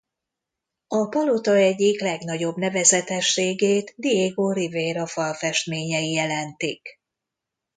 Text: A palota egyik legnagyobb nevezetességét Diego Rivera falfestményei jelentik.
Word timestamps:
A 0.87 1.07
palota 1.09 1.55
egyik 1.55 2.01
legnagyobb 2.01 2.57
nevezetességét 2.57 3.93
Diego 3.97 4.51
Rivera 4.51 5.07
falfestményei 5.07 6.11
jelentik. 6.11 6.99